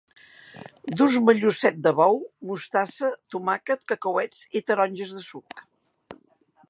[1.01, 2.17] Dus-me llucet de bou,
[2.53, 5.67] mostassa, tomàquet, cacauets i taronges de suc